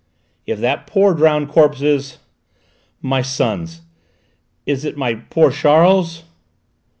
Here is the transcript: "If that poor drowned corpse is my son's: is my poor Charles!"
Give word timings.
"If 0.47 0.59
that 0.61 0.87
poor 0.87 1.13
drowned 1.13 1.49
corpse 1.49 1.83
is 1.83 2.17
my 3.03 3.21
son's: 3.21 3.81
is 4.65 4.91
my 4.95 5.13
poor 5.13 5.51
Charles!" 5.51 6.23